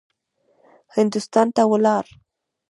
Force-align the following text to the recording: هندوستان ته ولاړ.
هندوستان 0.95 1.47
ته 1.55 1.63
ولاړ. 1.71 2.05